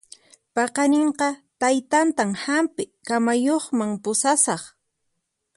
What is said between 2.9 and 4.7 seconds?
kamayuqman pusasaq